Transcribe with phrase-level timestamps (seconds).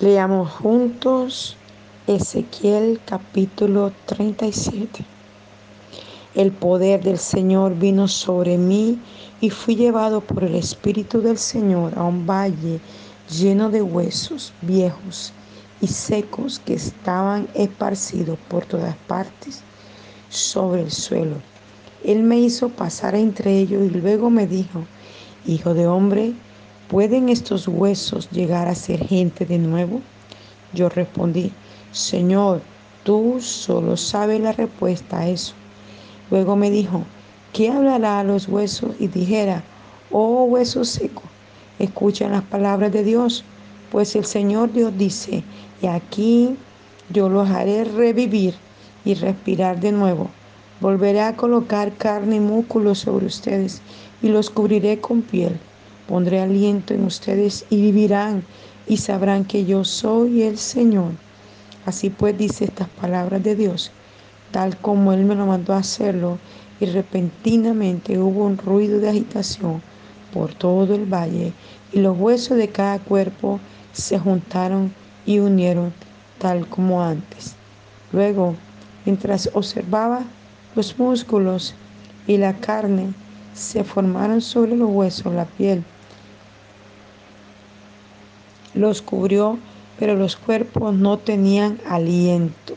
[0.00, 1.56] Leamos juntos
[2.06, 5.04] Ezequiel capítulo 37.
[6.36, 9.00] El poder del Señor vino sobre mí
[9.40, 12.78] y fui llevado por el Espíritu del Señor a un valle
[13.28, 15.32] lleno de huesos viejos
[15.80, 19.62] y secos que estaban esparcidos por todas partes
[20.28, 21.38] sobre el suelo.
[22.04, 24.84] Él me hizo pasar entre ellos y luego me dijo,
[25.44, 26.34] Hijo de hombre,
[26.88, 30.00] ¿Pueden estos huesos llegar a ser gente de nuevo?
[30.72, 31.52] Yo respondí,
[31.92, 32.62] Señor,
[33.04, 35.52] tú solo sabes la respuesta a eso.
[36.30, 37.02] Luego me dijo,
[37.52, 38.92] ¿qué hablará a los huesos?
[38.98, 39.62] Y dijera,
[40.10, 41.26] oh huesos secos,
[41.78, 43.44] escuchen las palabras de Dios,
[43.92, 45.44] pues el Señor Dios dice,
[45.82, 46.56] y aquí
[47.10, 48.54] yo los haré revivir
[49.04, 50.30] y respirar de nuevo.
[50.80, 53.82] Volveré a colocar carne y músculo sobre ustedes
[54.22, 55.60] y los cubriré con piel
[56.08, 58.42] Pondré aliento en ustedes y vivirán
[58.86, 61.12] y sabrán que yo soy el Señor.
[61.84, 63.90] Así pues dice estas palabras de Dios,
[64.50, 66.38] tal como Él me lo mandó a hacerlo,
[66.80, 69.82] y repentinamente hubo un ruido de agitación
[70.32, 71.52] por todo el valle,
[71.92, 73.60] y los huesos de cada cuerpo
[73.92, 74.94] se juntaron
[75.26, 75.92] y unieron
[76.38, 77.54] tal como antes.
[78.12, 78.54] Luego,
[79.04, 80.22] mientras observaba
[80.74, 81.74] los músculos
[82.26, 83.12] y la carne,
[83.52, 85.84] se formaron sobre los huesos la piel
[88.78, 89.58] los cubrió,
[89.98, 92.76] pero los cuerpos no tenían aliento.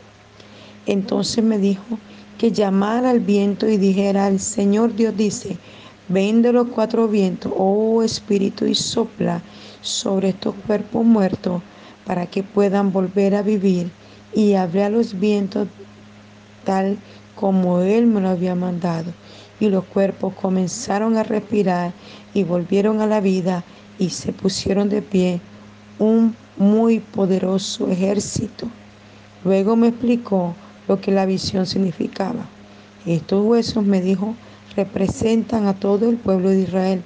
[0.87, 1.99] Entonces me dijo
[2.39, 5.57] que llamara al viento y dijera, el Señor Dios dice,
[6.09, 9.43] ven de los cuatro vientos, oh Espíritu, y sopla
[9.81, 11.61] sobre estos cuerpos muertos
[12.03, 13.91] para que puedan volver a vivir.
[14.33, 15.67] Y hablé a los vientos
[16.65, 16.97] tal
[17.35, 19.13] como Él me lo había mandado.
[19.59, 21.93] Y los cuerpos comenzaron a respirar
[22.33, 23.63] y volvieron a la vida
[23.99, 25.41] y se pusieron de pie
[26.01, 28.67] un muy poderoso ejército.
[29.43, 30.55] Luego me explicó
[30.87, 32.47] lo que la visión significaba.
[33.05, 34.33] Estos huesos, me dijo,
[34.75, 37.03] representan a todo el pueblo de Israel.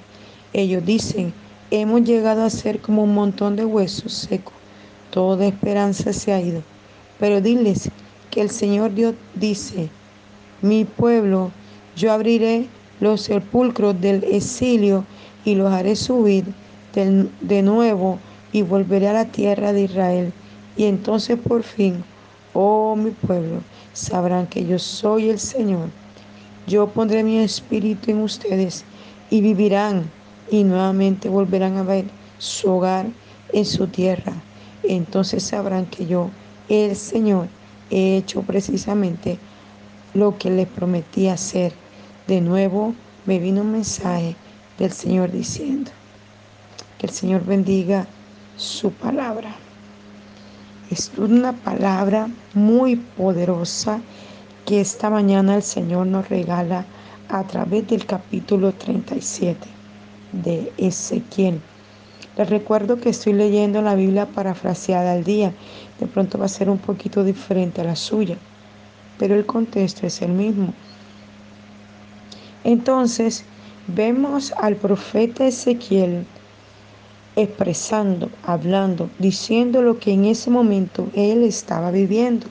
[0.54, 1.34] Ellos dicen,
[1.70, 4.54] hemos llegado a ser como un montón de huesos secos.
[5.10, 6.62] Toda esperanza se ha ido.
[7.20, 7.90] Pero diles
[8.30, 9.90] que el Señor Dios dice,
[10.62, 11.50] mi pueblo,
[11.96, 12.66] yo abriré
[13.00, 15.04] los sepulcros del exilio
[15.44, 16.46] y los haré subir
[16.94, 18.18] de nuevo
[18.52, 20.32] y volveré a la tierra de Israel.
[20.76, 22.04] Y entonces por fin,
[22.52, 23.60] oh mi pueblo,
[23.92, 25.88] sabrán que yo soy el Señor.
[26.66, 28.84] Yo pondré mi espíritu en ustedes
[29.30, 30.10] y vivirán
[30.50, 32.06] y nuevamente volverán a ver
[32.38, 33.06] su hogar
[33.52, 34.32] en su tierra.
[34.82, 36.30] Entonces sabrán que yo,
[36.68, 37.48] el Señor,
[37.90, 39.38] he hecho precisamente
[40.14, 41.72] lo que les prometí hacer.
[42.26, 42.94] De nuevo
[43.26, 44.34] me vino un mensaje
[44.78, 45.90] del Señor diciendo,
[46.98, 48.06] que el Señor bendiga
[48.56, 49.54] su palabra.
[50.90, 54.00] Es una palabra muy poderosa
[54.64, 56.84] que esta mañana el Señor nos regala
[57.28, 59.58] a través del capítulo 37
[60.32, 61.60] de Ezequiel.
[62.36, 65.52] Les recuerdo que estoy leyendo la Biblia parafraseada al día.
[66.00, 68.36] De pronto va a ser un poquito diferente a la suya,
[69.18, 70.72] pero el contexto es el mismo.
[72.64, 73.44] Entonces,
[73.86, 76.26] vemos al profeta Ezequiel
[77.36, 82.46] expresando, hablando, diciendo lo que en ese momento él estaba viviendo,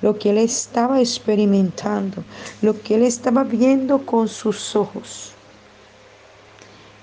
[0.00, 2.24] lo que él estaba experimentando,
[2.62, 5.32] lo que él estaba viendo con sus ojos.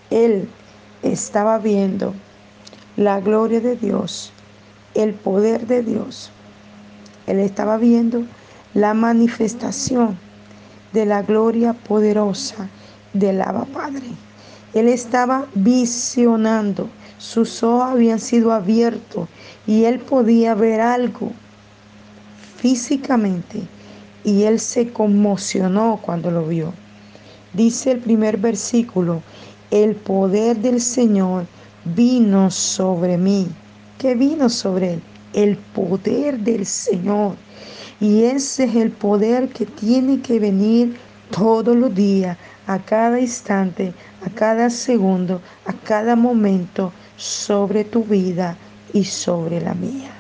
[0.10, 0.50] Él
[1.04, 2.14] estaba viendo
[2.96, 4.32] la gloria de Dios,
[4.96, 6.32] el poder de Dios.
[7.28, 8.24] Él estaba viendo
[8.74, 10.18] la manifestación
[10.94, 12.70] de la gloria poderosa
[13.14, 14.27] del Abba Padre.
[14.74, 19.28] Él estaba visionando, sus ojos habían sido abiertos
[19.66, 21.32] y él podía ver algo
[22.58, 23.62] físicamente
[24.24, 26.74] y él se conmocionó cuando lo vio.
[27.54, 29.22] Dice el primer versículo,
[29.72, 31.46] el poder del Señor
[31.96, 33.48] vino sobre mí.
[33.98, 35.02] ¿Qué vino sobre él?
[35.34, 37.36] El poder del Señor.
[38.00, 40.98] Y ese es el poder que tiene que venir
[41.32, 42.38] todos los días
[42.68, 43.94] a cada instante,
[44.26, 48.58] a cada segundo, a cada momento sobre tu vida
[48.94, 50.12] y sobre la mía.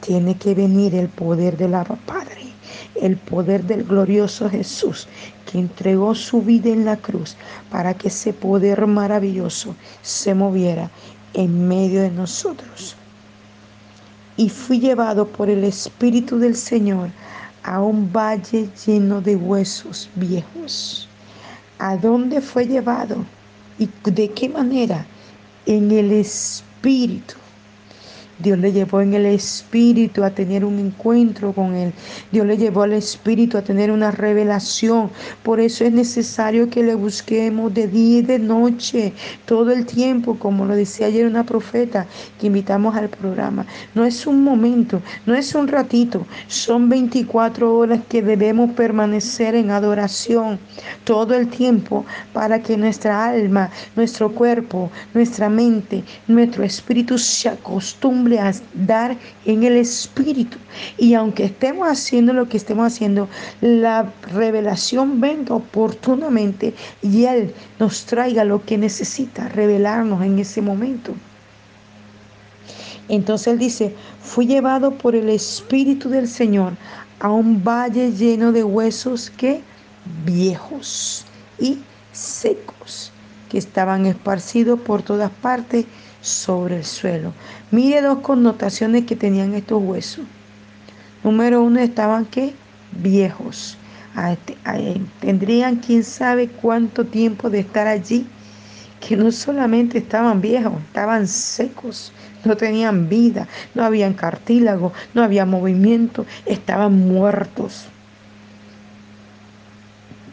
[0.00, 2.52] Tiene que venir el poder del Abba Padre,
[2.94, 5.08] el poder del glorioso Jesús
[5.44, 7.36] que entregó su vida en la cruz
[7.70, 10.90] para que ese poder maravilloso se moviera
[11.34, 12.96] en medio de nosotros.
[14.36, 17.10] Y fui llevado por el Espíritu del Señor
[17.62, 21.05] a un valle lleno de huesos viejos
[21.78, 23.26] ¿A dónde fue llevado?
[23.78, 25.06] ¿Y de qué manera?
[25.66, 27.34] En el Espíritu.
[28.38, 31.92] Dios le llevó en el espíritu a tener un encuentro con Él.
[32.30, 35.10] Dios le llevó al espíritu a tener una revelación.
[35.42, 39.14] Por eso es necesario que le busquemos de día y de noche,
[39.46, 42.06] todo el tiempo, como lo decía ayer una profeta
[42.38, 43.64] que invitamos al programa.
[43.94, 49.70] No es un momento, no es un ratito, son 24 horas que debemos permanecer en
[49.70, 50.58] adoración
[51.04, 52.04] todo el tiempo
[52.34, 59.62] para que nuestra alma, nuestro cuerpo, nuestra mente, nuestro espíritu se acostumbre a dar en
[59.62, 60.58] el espíritu.
[60.98, 63.28] Y aunque estemos haciendo lo que estemos haciendo,
[63.60, 71.14] la revelación venga oportunamente y Él nos traiga lo que necesita revelarnos en ese momento.
[73.08, 76.72] Entonces él dice, fui llevado por el Espíritu del Señor
[77.20, 79.60] a un valle lleno de huesos que
[80.24, 81.24] viejos
[81.58, 81.78] y
[82.12, 83.12] secos
[83.48, 85.86] que estaban esparcidos por todas partes
[86.26, 87.32] sobre el suelo.
[87.70, 90.24] Mire dos connotaciones que tenían estos huesos.
[91.22, 92.54] Número uno, estaban que
[92.92, 93.78] viejos.
[94.32, 94.56] Este,
[95.20, 98.26] tendrían quién sabe cuánto tiempo de estar allí,
[99.00, 102.12] que no solamente estaban viejos, estaban secos,
[102.44, 107.86] no tenían vida, no habían cartílago, no había movimiento, estaban muertos.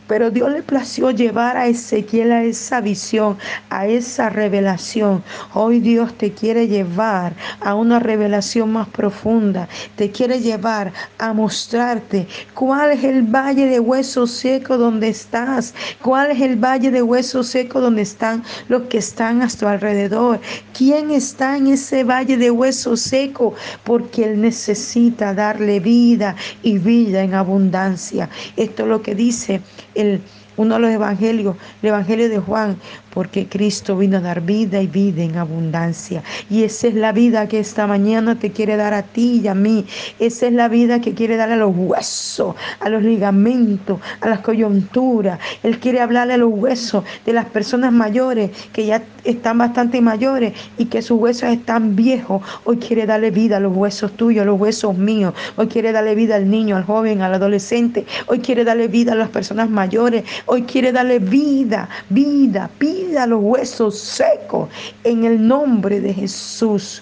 [0.08, 3.38] Pero Dios le plació llevar a Ezequiel a esa visión,
[3.70, 5.24] a esa revelación.
[5.54, 9.68] Hoy Dios te quiere llevar a una revelación más profunda.
[9.96, 15.74] Te quiere llevar a mostrarte cuál es el valle de hueso seco donde estás.
[16.02, 20.40] Cuál es el valle de hueso seco donde están los que están a tu alrededor.
[20.78, 23.54] ¿Quién está en ese valle de hueso seco?
[23.84, 28.30] Porque Él necesita darle vida y vida en abundancia.
[28.56, 29.62] Esto es lo que dice
[29.96, 30.22] el,
[30.58, 32.78] uno de los evangelios, el evangelio de Juan,
[33.14, 36.24] porque Cristo vino a dar vida y vida en abundancia.
[36.50, 39.56] Y esa es la vida que esta mañana te quiere dar a ti y a
[39.56, 39.86] mí.
[40.20, 44.40] Esa es la vida que quiere dar a los huesos, a los ligamentos, a las
[44.40, 45.40] coyunturas.
[45.62, 50.54] Él quiere hablarle a los huesos de las personas mayores que ya están bastante mayores
[50.78, 52.42] y que sus huesos están viejos.
[52.66, 55.34] Hoy quiere darle vida a los huesos tuyos, a los huesos míos.
[55.56, 58.06] Hoy quiere darle vida al niño, al joven, al adolescente.
[58.28, 60.24] Hoy quiere darle vida a las personas mayores.
[60.46, 64.70] Hoy quiere darle vida, vida, vida a los huesos secos
[65.04, 67.02] en el nombre de Jesús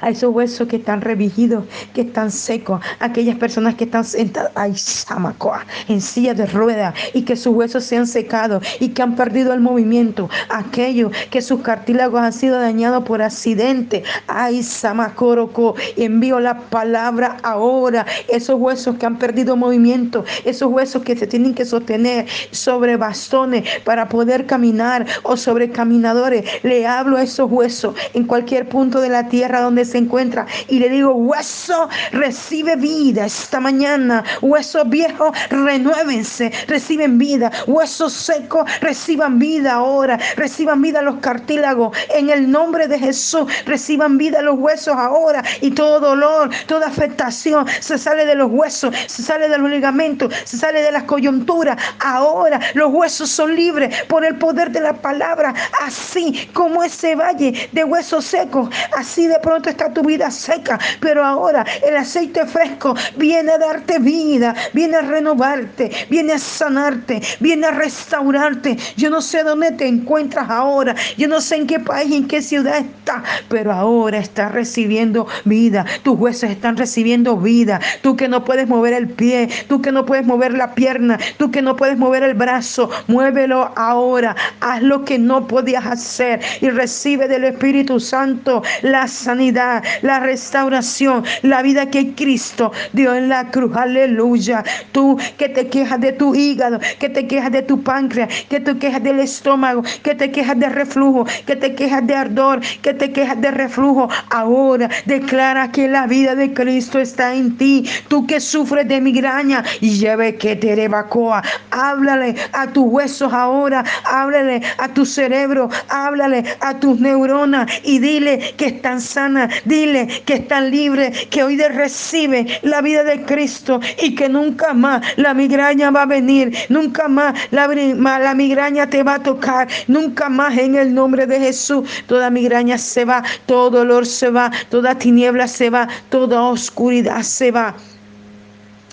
[0.00, 4.76] a esos huesos que están revigidos, que están secos, aquellas personas que están sentadas, ay,
[4.76, 9.16] samacoa, en silla de ruedas y que sus huesos se han secado y que han
[9.16, 16.40] perdido el movimiento, aquellos que sus cartílagos han sido dañados por accidente, ay, samacoroco, envío
[16.40, 21.64] la palabra ahora, esos huesos que han perdido movimiento, esos huesos que se tienen que
[21.64, 28.24] sostener sobre bastones para poder caminar o sobre caminadores, le hablo a esos huesos en
[28.24, 33.60] cualquier punto de la tierra donde se encuentra y le digo, hueso, recibe vida esta
[33.60, 34.22] mañana.
[34.42, 37.50] Hueso viejo, renuévense, reciben vida.
[37.66, 40.18] Hueso seco, reciban vida ahora.
[40.36, 41.96] Reciban vida los cartílagos.
[42.14, 45.42] En el nombre de Jesús, reciban vida los huesos ahora.
[45.60, 50.34] Y todo dolor, toda afectación se sale de los huesos, se sale de los ligamentos,
[50.44, 51.80] se sale de las coyunturas.
[52.00, 55.54] Ahora los huesos son libres por el poder de la palabra.
[55.82, 61.24] Así como ese valle de huesos secos, así de pronto está tu vida seca, pero
[61.24, 67.66] ahora el aceite fresco viene a darte vida, viene a renovarte, viene a sanarte, viene
[67.66, 68.76] a restaurarte.
[68.96, 72.42] Yo no sé dónde te encuentras ahora, yo no sé en qué país, en qué
[72.42, 75.84] ciudad estás, pero ahora estás recibiendo vida.
[76.02, 77.80] Tus huesos están recibiendo vida.
[78.02, 81.50] Tú que no puedes mover el pie, tú que no puedes mover la pierna, tú
[81.50, 84.34] que no puedes mover el brazo, muévelo ahora.
[84.60, 91.24] Haz lo que no podías hacer y recibe del Espíritu Santo la sanidad la restauración,
[91.42, 93.76] la vida que Cristo dio en la cruz.
[93.76, 94.64] Aleluya.
[94.92, 98.76] Tú que te quejas de tu hígado, que te quejas de tu páncreas, que te
[98.78, 103.12] quejas del estómago, que te quejas de reflujo, que te quejas de ardor, que te
[103.12, 104.08] quejas de reflujo.
[104.30, 107.84] Ahora declara que la vida de Cristo está en ti.
[108.08, 111.42] Tú que sufres de migraña, lleve que te rebacoa.
[111.70, 118.54] Háblale a tus huesos ahora, háblale a tu cerebro, háblale a tus neuronas y dile
[118.56, 119.33] que están sanas,
[119.64, 125.02] Dile que están libres, que hoy recibe la vida de Cristo y que nunca más
[125.16, 130.28] la migraña va a venir, nunca más la, la migraña te va a tocar, nunca
[130.28, 131.88] más en el nombre de Jesús.
[132.06, 137.50] Toda migraña se va, todo dolor se va, toda tiniebla se va, toda oscuridad se
[137.50, 137.74] va.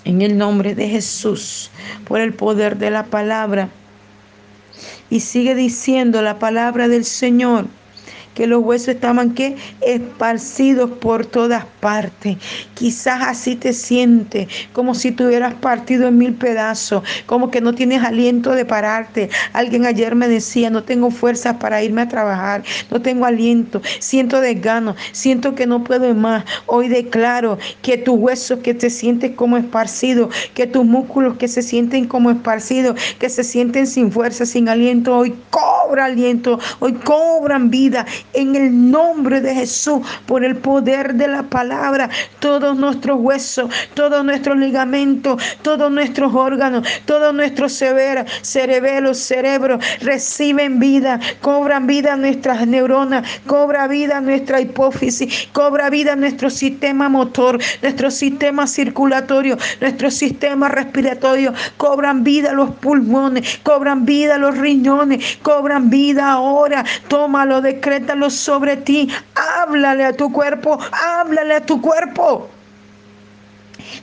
[0.04, 1.70] En el nombre de Jesús,
[2.06, 3.68] por el poder de la palabra.
[5.10, 7.66] Y sigue diciendo la palabra del Señor
[8.34, 12.36] que los huesos estaban que esparcidos por todas partes.
[12.74, 18.02] Quizás así te sientes, como si tuvieras partido en mil pedazos, como que no tienes
[18.02, 19.30] aliento de pararte.
[19.52, 24.40] Alguien ayer me decía, no tengo fuerzas para irme a trabajar, no tengo aliento, siento
[24.40, 26.44] desgano, siento que no puedo más.
[26.66, 31.62] Hoy declaro que tus huesos que te sientes como esparcidos, que tus músculos que se
[31.62, 37.70] sienten como esparcidos, que se sienten sin fuerza, sin aliento, hoy cobra aliento, hoy cobran
[37.70, 42.08] vida en el nombre de Jesús, por el poder de la palabra.
[42.38, 49.30] Todos nuestros huesos, todos nuestros ligamentos, todos nuestros órganos, todos nuestros cerebros
[50.00, 57.58] reciben vida, cobran vida nuestras neuronas, cobra vida nuestra hipófisis, cobra vida nuestro sistema motor,
[57.82, 65.90] nuestro sistema circulatorio, nuestro sistema respiratorio, cobran vida los pulmones, cobran vida los riñones, cobran
[65.90, 66.84] vida ahora.
[67.08, 67.60] Tómalo,
[68.30, 69.08] sobre ti.
[69.34, 72.48] Háblale a tu cuerpo, háblale a tu cuerpo.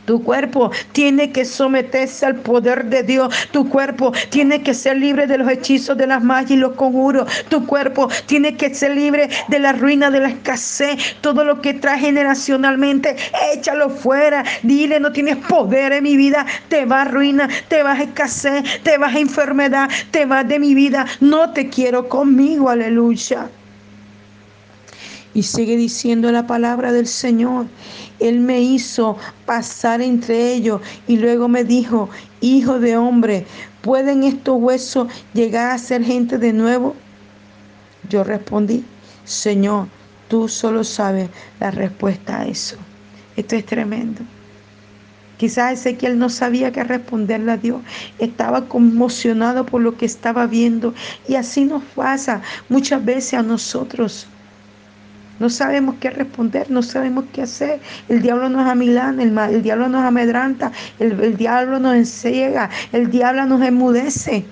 [0.06, 3.34] Tu cuerpo tiene que someterse al poder de Dios.
[3.52, 7.32] Tu cuerpo tiene que ser libre de los hechizos de las magias y los conjuros.
[7.50, 11.16] Tu cuerpo tiene que ser libre de la ruina, de la escasez.
[11.22, 13.16] Todo lo que trae generacionalmente,
[13.54, 14.44] échalo fuera.
[14.64, 16.46] Dile, no tienes poder en mi vida.
[16.70, 20.60] Te va a ruina, te vas a escasez, te vas a enfermedad, te vas de
[20.60, 21.06] mi vida.
[21.20, 22.70] No te quiero conmigo.
[22.70, 23.50] Aleluya.
[25.34, 27.68] Y sigue diciendo la palabra del Señor.
[28.20, 32.10] Él me hizo pasar entre ellos y luego me dijo,
[32.42, 33.46] hijo de hombre,
[33.82, 36.96] ¿pueden estos huesos llegar a ser gente de nuevo?
[38.10, 38.84] Yo respondí,
[39.24, 39.88] Señor,
[40.28, 42.78] tú solo sabes la respuesta a eso.
[43.36, 44.22] Esto es tremendo.
[45.38, 47.82] Quizás Ezequiel no sabía qué responderle a Dios.
[48.18, 50.94] Estaba conmocionado por lo que estaba viendo.
[51.30, 54.28] Y así nos pasa muchas veces a nosotros.
[55.40, 57.80] No sabemos qué responder, no sabemos qué hacer.
[58.10, 63.46] El diablo nos amilana, el, el diablo nos amedranta, el, diablo nos enciega, el diablo
[63.46, 64.46] nos enmudece.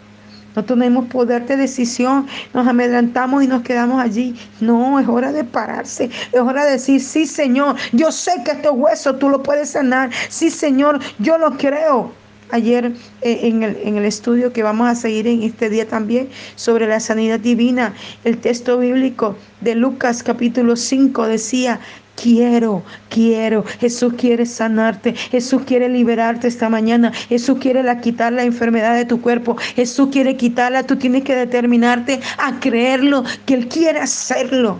[0.55, 4.35] No tenemos poder de decisión, nos amedrentamos y nos quedamos allí.
[4.59, 8.71] No, es hora de pararse, es hora de decir, sí Señor, yo sé que estos
[8.73, 10.09] huesos tú lo puedes sanar.
[10.29, 12.11] Sí Señor, yo lo creo
[12.51, 16.29] ayer eh, en el, en el, estudio que vamos a seguir en este día también
[16.55, 17.93] sobre la sanidad divina.
[18.23, 21.79] El texto bíblico de Lucas capítulo 5 decía,
[22.21, 23.63] quiero, quiero.
[23.79, 25.13] Jesús quiere sanarte.
[25.13, 27.13] Jesús quiere liberarte esta mañana.
[27.29, 29.55] Jesús quiere la, quitar la enfermedad de tu cuerpo.
[29.75, 30.83] Jesús quiere quitarla.
[30.83, 34.79] Tú tienes que determinarte a creerlo, que Él quiere hacerlo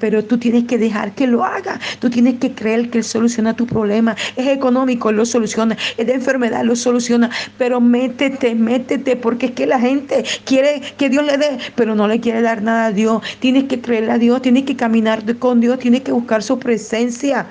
[0.00, 1.78] pero tú tienes que dejar que lo haga.
[2.00, 4.16] Tú tienes que creer que Él soluciona tu problema.
[4.34, 5.76] Es económico, Él lo soluciona.
[5.96, 7.30] Es de enfermedad, lo soluciona.
[7.58, 12.08] Pero métete, métete, porque es que la gente quiere que Dios le dé, pero no
[12.08, 13.22] le quiere dar nada a Dios.
[13.38, 17.46] Tienes que creerle a Dios, tienes que caminar con Dios, tienes que buscar su presencia.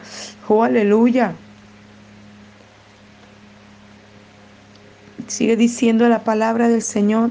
[0.48, 1.34] Oh, aleluya.
[5.28, 7.30] Sigue diciendo la palabra del Señor.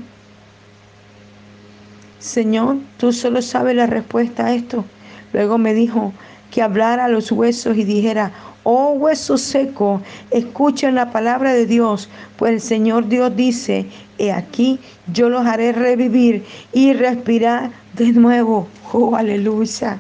[2.21, 4.85] Señor, tú solo sabes la respuesta a esto.
[5.33, 6.13] Luego me dijo
[6.51, 8.33] que hablara a los huesos y dijera,
[8.65, 13.87] oh hueso seco, escuchen la palabra de Dios, pues el Señor Dios dice,
[14.19, 14.79] he aquí,
[15.13, 18.69] yo los haré revivir y respirar de nuevo.
[18.93, 19.99] Oh, aleluya.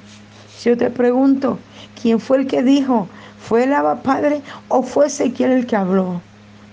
[0.62, 1.58] Yo te pregunto,
[2.00, 3.08] ¿quién fue el que dijo?
[3.38, 6.20] ¿Fue el Abba Padre o fue Ezequiel el que habló?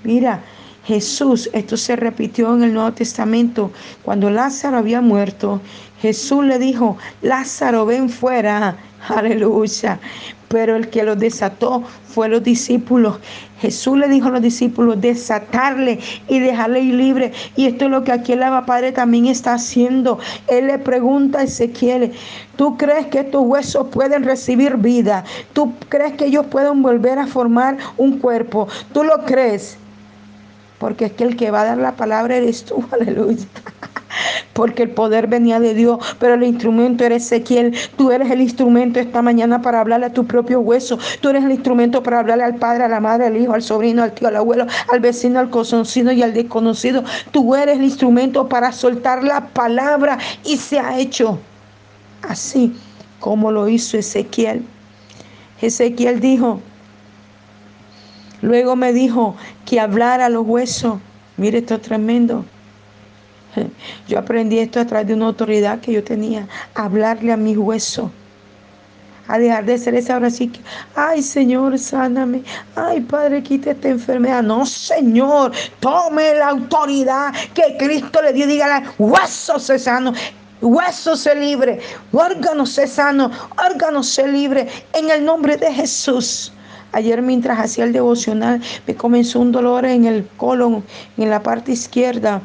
[0.04, 0.42] Mira,
[0.86, 3.72] Jesús, esto se repitió en el Nuevo Testamento,
[4.04, 5.60] cuando Lázaro había muerto,
[6.00, 8.78] Jesús le dijo, Lázaro, ven fuera,
[9.08, 10.00] aleluya.
[10.48, 13.18] Pero el que lo desató fue los discípulos.
[13.60, 17.32] Jesús le dijo a los discípulos, desatarle y dejarle ir libre.
[17.56, 20.20] Y esto es lo que aquí el Abba Padre también está haciendo.
[20.48, 22.12] Él le pregunta a Ezequiel,
[22.58, 25.24] ¿tú crees que estos huesos pueden recibir vida?
[25.54, 28.68] ¿Tú crees que ellos pueden volver a formar un cuerpo?
[28.94, 29.80] ¿Tú lo crees?
[30.80, 33.46] Porque es que el que va a dar la palabra eres tú, aleluya.
[34.54, 37.76] Porque el poder venía de Dios, pero el instrumento era Ezequiel.
[37.98, 40.98] Tú eres el instrumento esta mañana para hablarle a tu propio hueso.
[41.20, 44.04] Tú eres el instrumento para hablarle al padre, a la madre, al hijo, al sobrino,
[44.04, 47.04] al tío, al abuelo, al vecino, al conocido y al desconocido.
[47.32, 51.38] Tú eres el instrumento para soltar la palabra y se ha hecho
[52.22, 52.74] así
[53.20, 54.64] como lo hizo Ezequiel.
[55.62, 56.62] Ezequiel dijo,
[58.46, 59.36] Luego me dijo
[59.66, 61.00] que hablara a los huesos.
[61.36, 62.46] Mire, esto es tremendo.
[64.08, 68.12] Yo aprendí esto a través de una autoridad que yo tenía, hablarle a mis huesos.
[69.28, 70.60] A dejar de ser esa ahora sí que,
[70.96, 72.44] ay Señor, sáname.
[72.76, 74.44] Ay Padre, quita esta enfermedad.
[74.44, 78.46] No, Señor, tome la autoridad que Cristo le dio.
[78.46, 80.14] Dígale, huesos se sano.
[80.62, 81.80] hueso se libre,
[82.12, 86.52] órgano se sano, órgano se libre en el nombre de Jesús.
[86.96, 90.82] Ayer mientras hacía el devocional me comenzó un dolor en el colon,
[91.18, 92.42] en la parte izquierda,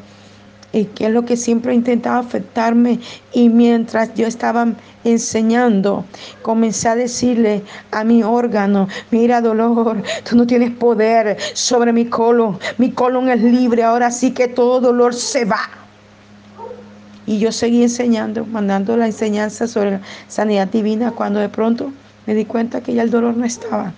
[0.73, 2.99] y que es lo que siempre intentaba afectarme.
[3.31, 4.67] Y mientras yo estaba
[5.05, 6.03] enseñando,
[6.41, 12.59] comencé a decirle a mi órgano, mira dolor, tú no tienes poder sobre mi colon,
[12.77, 15.61] mi colon es libre, ahora sí que todo dolor se va.
[17.25, 21.93] Y yo seguí enseñando, mandando la enseñanza sobre la sanidad divina, cuando de pronto
[22.27, 23.93] me di cuenta que ya el dolor no estaba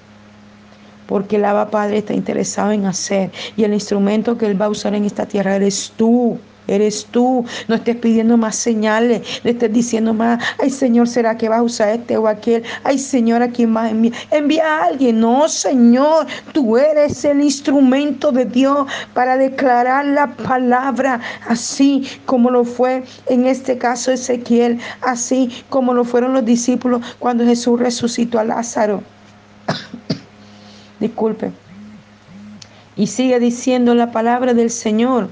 [1.07, 4.69] porque el Abba Padre está interesado en hacer y el instrumento que Él va a
[4.69, 6.39] usar en esta tierra eres tú.
[6.67, 11.49] Eres tú, no estés pidiendo más señales, no estés diciendo más, ay Señor, ¿será que
[11.49, 12.63] vas a usar este o aquel?
[12.85, 14.13] Ay Señor, ¿a quién más envía?
[14.31, 21.19] Envía a alguien, no Señor, tú eres el instrumento de Dios para declarar la palabra,
[21.49, 27.43] así como lo fue en este caso Ezequiel, así como lo fueron los discípulos cuando
[27.43, 29.03] Jesús resucitó a Lázaro.
[31.03, 31.51] Disculpe.
[32.95, 35.29] Y sigue diciendo la palabra del Señor.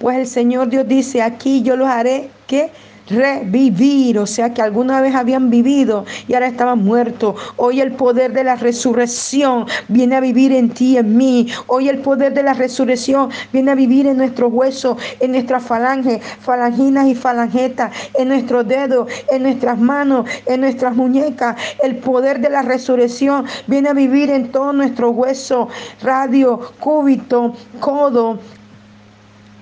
[0.00, 2.72] Pues el Señor Dios dice, aquí yo los haré que
[3.08, 7.36] revivir, o sea que alguna vez habían vivido y ahora estaban muertos.
[7.56, 11.48] Hoy el poder de la resurrección viene a vivir en ti, en mí.
[11.66, 16.22] Hoy el poder de la resurrección viene a vivir en nuestros huesos, en nuestras falanges,
[16.40, 21.56] falanginas y falangetas, en nuestros dedos, en nuestras manos, en nuestras muñecas.
[21.82, 25.68] El poder de la resurrección viene a vivir en todos nuestros huesos,
[26.02, 28.38] radio, cúbito, codo,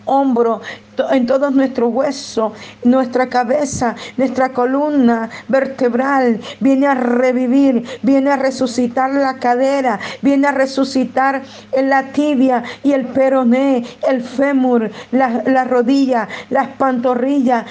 [0.05, 0.61] hombro,
[1.11, 2.53] en todos nuestros huesos,
[2.85, 6.41] nuestra cabeza, nuestra columna vertebral.
[6.61, 11.43] Viene a revivir, viene a resucitar la cadera, viene a resucitar
[11.83, 17.67] la tibia y el peroné, el fémur, la, rodilla, las pantorrillas,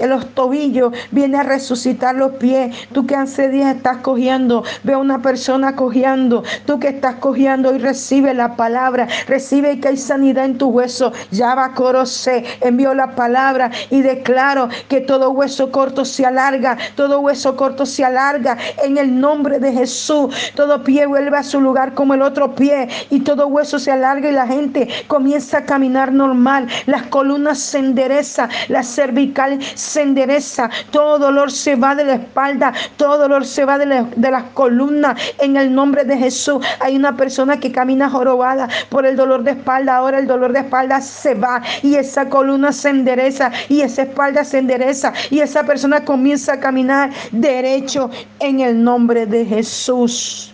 [0.00, 0.92] los tobillos.
[1.10, 2.74] Viene a resucitar los pies.
[2.92, 6.42] Tú que hace días estás cogiendo, ve a una persona cogiendo.
[6.66, 11.12] Tú que estás cogiendo y recibe la palabra, recibe que hay sanidad en tu hueso.
[11.30, 11.74] Ya va a
[12.06, 17.86] se envió la palabra y declaro que todo hueso corto se alarga, todo hueso corto
[17.86, 20.52] se alarga en el nombre de Jesús.
[20.54, 24.28] Todo pie vuelve a su lugar como el otro pie y todo hueso se alarga
[24.28, 26.68] y la gente comienza a caminar normal.
[26.86, 32.72] Las columnas se endereza, la cervical se endereza, todo dolor se va de la espalda,
[32.96, 36.64] todo dolor se va de las columnas en el nombre de Jesús.
[36.80, 40.60] Hay una persona que camina jorobada por el dolor de espalda, ahora el dolor de
[40.60, 45.64] espalda se va y esa columna se endereza y esa espalda se endereza y esa
[45.64, 50.52] persona comienza a caminar derecho en el nombre de Jesús.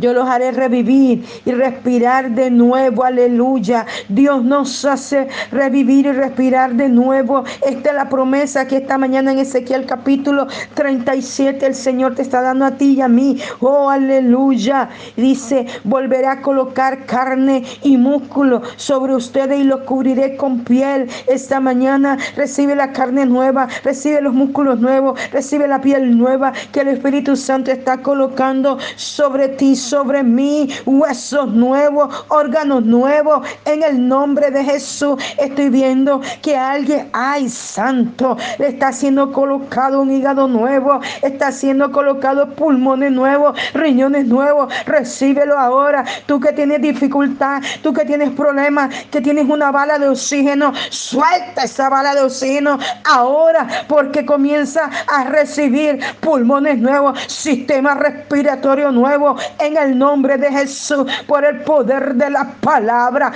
[0.00, 3.04] Yo los haré revivir y respirar de nuevo.
[3.04, 3.86] Aleluya.
[4.08, 7.44] Dios nos hace revivir y respirar de nuevo.
[7.66, 12.40] Esta es la promesa que esta mañana en Ezequiel capítulo 37 el Señor te está
[12.40, 13.38] dando a ti y a mí.
[13.60, 14.88] Oh, aleluya.
[15.16, 21.08] Dice, volveré a colocar carne y músculo sobre ustedes y los cubriré con piel.
[21.26, 26.80] Esta mañana recibe la carne nueva, recibe los músculos nuevos, recibe la piel nueva que
[26.80, 33.46] el Espíritu Santo está colocando sobre ti sobre mí huesos nuevos, órganos nuevos.
[33.64, 40.00] En el nombre de Jesús estoy viendo que alguien, ay santo, le está siendo colocado
[40.00, 44.72] un hígado nuevo, está siendo colocado pulmones nuevos, riñones nuevos.
[44.86, 46.04] Recíbelo ahora.
[46.26, 51.64] Tú que tienes dificultad, tú que tienes problemas, que tienes una bala de oxígeno, suelta
[51.64, 59.76] esa bala de oxígeno ahora porque comienza a recibir pulmones nuevos, sistema respiratorio nuevo en
[59.86, 63.32] nombre de Jesús, por el poder de la palabra.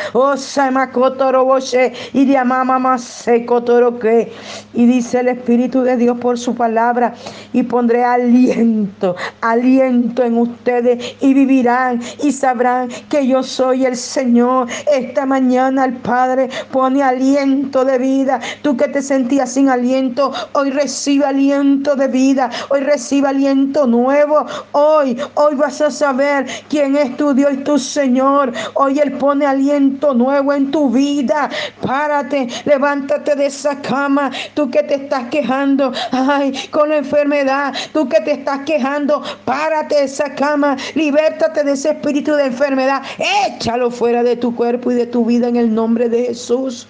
[2.13, 2.21] Y
[4.75, 7.15] Y dice el Espíritu de Dios por su palabra.
[7.53, 11.17] Y pondré aliento, aliento en ustedes.
[11.21, 14.69] Y vivirán y sabrán que yo soy el Señor.
[14.93, 18.41] Esta mañana el Padre pone aliento de vida.
[18.63, 22.51] Tú que te sentías sin aliento, hoy recibe aliento de vida.
[22.71, 24.47] Hoy recibe aliento nuevo.
[24.73, 26.34] Hoy, hoy vas a saber
[26.69, 28.53] quién es tu Dios y tu Señor.
[28.75, 31.51] Hoy Él pone aliento nuevo en tu vida.
[31.81, 34.31] Párate, levántate de esa cama.
[34.55, 37.75] Tú que te estás quejando, ay, con la enfermedad.
[37.93, 40.77] Tú que te estás quejando, párate de esa cama.
[40.95, 43.03] Libértate de ese espíritu de enfermedad.
[43.47, 46.87] Échalo fuera de tu cuerpo y de tu vida en el nombre de Jesús.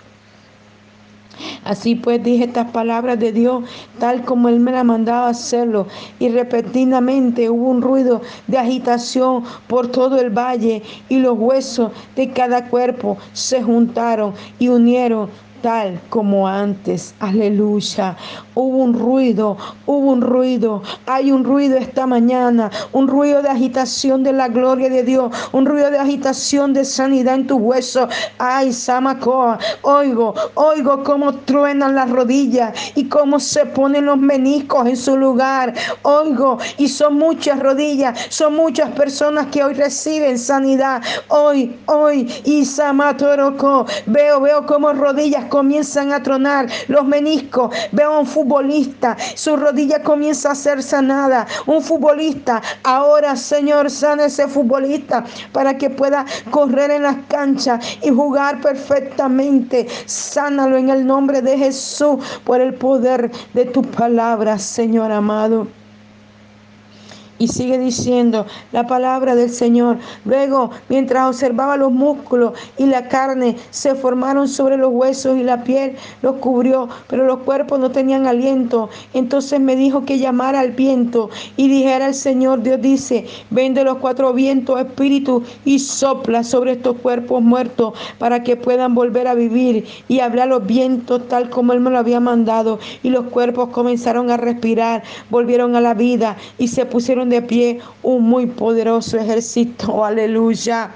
[1.64, 3.64] Así pues dije estas palabras de Dios
[3.98, 5.86] tal como Él me la mandaba hacerlo.
[6.18, 12.30] Y repentinamente hubo un ruido de agitación por todo el valle y los huesos de
[12.30, 15.28] cada cuerpo se juntaron y unieron
[15.64, 17.14] tal como antes.
[17.20, 18.14] Aleluya.
[18.54, 20.82] Hubo un ruido, hubo un ruido.
[21.06, 25.64] Hay un ruido esta mañana, un ruido de agitación de la gloria de Dios, un
[25.64, 28.06] ruido de agitación de sanidad en tu hueso.
[28.36, 34.98] Ay, Samacoa, oigo, oigo cómo truenan las rodillas y cómo se ponen los meniscos en
[34.98, 35.72] su lugar.
[36.02, 41.00] Oigo, y son muchas rodillas, son muchas personas que hoy reciben sanidad.
[41.28, 48.18] Hoy, hoy, y Samatoroko, veo, veo cómo rodillas comienzan a tronar, los meniscos, veo a
[48.18, 55.24] un futbolista, su rodilla comienza a ser sanada, un futbolista, ahora Señor, sana ese futbolista
[55.52, 61.56] para que pueda correr en las canchas y jugar perfectamente, sánalo en el nombre de
[61.56, 65.83] Jesús por el poder de tu palabra, Señor amado.
[67.38, 69.98] Y sigue diciendo la palabra del Señor.
[70.24, 75.64] Luego, mientras observaba los músculos y la carne, se formaron sobre los huesos y la
[75.64, 78.88] piel los cubrió, pero los cuerpos no tenían aliento.
[79.12, 83.84] Entonces me dijo que llamara al viento y dijera al Señor, Dios dice, ven de
[83.84, 89.34] los cuatro vientos, espíritu, y sopla sobre estos cuerpos muertos para que puedan volver a
[89.34, 89.86] vivir.
[90.08, 92.78] Y hablar los vientos tal como Él me lo había mandado.
[93.02, 97.80] Y los cuerpos comenzaron a respirar, volvieron a la vida y se pusieron de pie
[98.02, 100.04] un muy poderoso ejército.
[100.04, 100.90] Aleluya.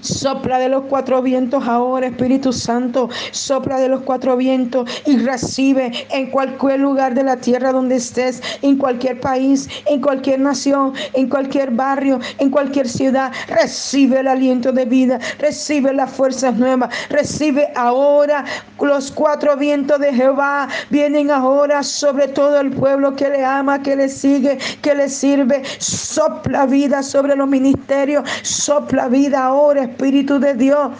[0.00, 3.08] Sopla de los cuatro vientos ahora, Espíritu Santo.
[3.30, 8.42] Sopla de los cuatro vientos y recibe en cualquier lugar de la tierra donde estés,
[8.62, 13.32] en cualquier país, en cualquier nación, en cualquier barrio, en cualquier ciudad.
[13.48, 18.44] Recibe el aliento de vida, recibe las fuerzas nuevas, recibe ahora
[18.80, 20.68] los cuatro vientos de Jehová.
[20.90, 25.62] Vienen ahora sobre todo el pueblo que le ama, que le sigue, que le sirve.
[25.78, 30.92] Sopla vida sobre los ministerios, sopla vida Espíritu de Dios.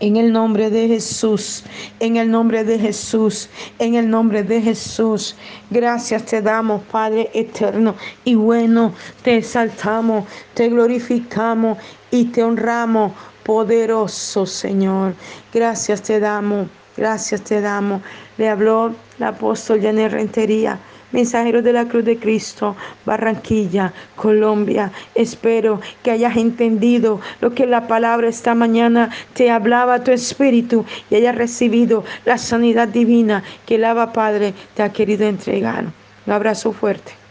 [0.00, 1.64] En el nombre de Jesús,
[1.98, 5.34] en el nombre de Jesús, en el nombre de Jesús.
[5.70, 8.92] Gracias te damos, Padre eterno y bueno.
[9.22, 11.78] Te exaltamos, te glorificamos
[12.10, 13.12] y te honramos,
[13.44, 15.14] poderoso Señor.
[15.52, 18.02] Gracias te damos, gracias te damos.
[18.36, 20.78] Le habló el apóstol Janet Rentería
[21.14, 24.92] mensajeros de la Cruz de Cristo, Barranquilla, Colombia.
[25.14, 30.84] Espero que hayas entendido lo que la palabra esta mañana te hablaba a tu espíritu
[31.08, 35.84] y hayas recibido la sanidad divina que el Abba Padre te ha querido entregar.
[36.26, 37.23] Un abrazo fuerte.